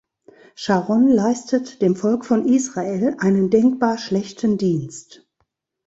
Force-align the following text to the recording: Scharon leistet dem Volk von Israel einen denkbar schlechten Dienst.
Scharon 0.55 1.09
leistet 1.11 1.79
dem 1.83 1.95
Volk 1.95 2.25
von 2.25 2.43
Israel 2.47 3.17
einen 3.19 3.51
denkbar 3.51 3.99
schlechten 3.99 4.57
Dienst. 4.57 5.29